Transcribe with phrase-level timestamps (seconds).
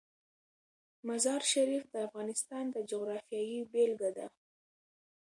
[1.07, 4.27] مزارشریف د افغانستان د جغرافیې بېلګه ده.